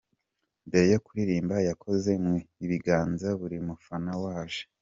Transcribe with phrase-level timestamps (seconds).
[0.67, 2.35] Mbere yo kuririmba yakoze mu
[2.69, 4.63] biganza buri mufana waje.